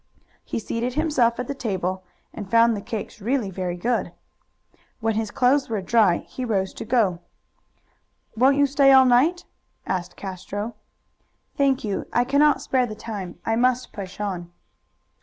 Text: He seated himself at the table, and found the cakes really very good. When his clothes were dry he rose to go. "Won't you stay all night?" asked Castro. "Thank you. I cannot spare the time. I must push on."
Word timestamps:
He 0.43 0.57
seated 0.57 0.95
himself 0.95 1.39
at 1.39 1.45
the 1.47 1.53
table, 1.53 2.03
and 2.33 2.49
found 2.49 2.75
the 2.75 2.81
cakes 2.81 3.21
really 3.21 3.51
very 3.51 3.77
good. 3.77 4.11
When 4.99 5.13
his 5.13 5.29
clothes 5.29 5.69
were 5.69 5.79
dry 5.79 6.25
he 6.27 6.43
rose 6.43 6.73
to 6.73 6.85
go. 6.85 7.19
"Won't 8.35 8.57
you 8.57 8.65
stay 8.65 8.91
all 8.91 9.05
night?" 9.05 9.45
asked 9.85 10.15
Castro. 10.15 10.73
"Thank 11.55 11.83
you. 11.83 12.07
I 12.11 12.23
cannot 12.23 12.63
spare 12.63 12.87
the 12.87 12.95
time. 12.95 13.37
I 13.45 13.55
must 13.55 13.93
push 13.93 14.19
on." 14.19 14.51